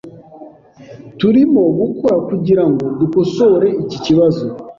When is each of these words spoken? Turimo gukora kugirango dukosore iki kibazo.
Turimo 1.19 1.63
gukora 1.79 2.15
kugirango 2.27 2.83
dukosore 2.99 3.67
iki 3.83 3.97
kibazo. 4.05 4.45